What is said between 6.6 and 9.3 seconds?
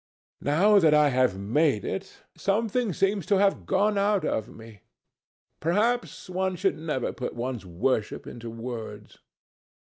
never put one's worship into words."